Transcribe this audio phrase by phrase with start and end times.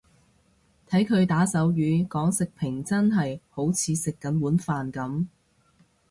[0.89, 5.27] 睇佢打手語講食評真係好似食緊碗飯噉